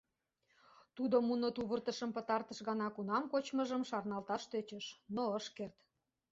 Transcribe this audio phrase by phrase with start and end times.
[0.95, 4.85] Тудо муно тувыртышым пытартыш гана кунам кочмыжым шарналташ тӧчыш,
[5.15, 5.77] но ыш керт.